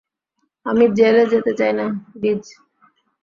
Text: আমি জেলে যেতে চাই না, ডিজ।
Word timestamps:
আমি 0.65 0.85
জেলে 0.97 1.23
যেতে 1.31 1.51
চাই 1.59 1.73
না, 1.73 1.85
ডিজ। 2.21 2.43